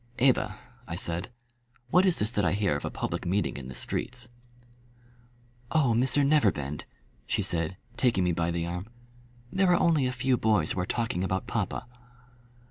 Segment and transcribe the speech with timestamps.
[0.17, 0.57] "Eva,"
[0.87, 1.29] I said,
[1.91, 4.27] "what is this that I hear of a public meeting in the streets?"
[5.69, 6.85] "Oh, Mr Neverbend,"
[7.27, 8.87] she said, taking me by the arm,
[9.51, 11.85] "there are only a few boys who are talking about papa."